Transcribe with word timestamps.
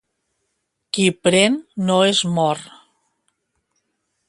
Qui 0.97 1.05
pren, 1.27 1.59
no 1.91 1.99
es 2.13 2.23
mor. 2.39 2.65